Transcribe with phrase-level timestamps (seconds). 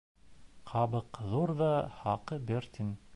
[0.71, 2.93] Ҡабыҡ ҙур ҙа, хаҡы бер тин.